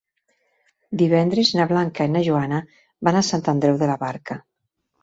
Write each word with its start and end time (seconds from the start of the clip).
Divendres 1.01 1.51
na 1.59 1.67
Blanca 1.73 2.09
i 2.09 2.13
na 2.17 2.25
Joana 2.31 2.65
van 3.11 3.21
a 3.21 3.25
Sant 3.33 3.49
Andreu 3.57 3.83
de 3.85 3.93
la 3.93 4.03
Barca. 4.07 4.43